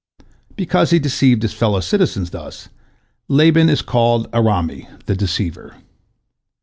Because 0.55 0.89
he 0.89 0.97
deceived 0.97 1.43
his 1.43 1.53
fellow 1.53 1.79
citizens 1.79 2.31
thus, 2.31 2.69
Laban 3.27 3.69
is 3.69 3.83
called 3.83 4.31
Arami, 4.31 4.87
"the 5.05 5.15
deceiver." 5.15 5.75